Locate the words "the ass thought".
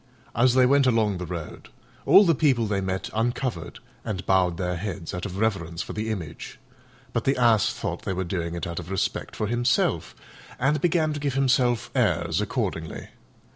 7.23-8.01